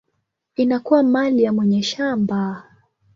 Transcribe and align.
inakuwa 0.55 1.03
mali 1.03 1.43
ya 1.43 1.53
mwenye 1.53 1.83
shamba. 1.83 2.63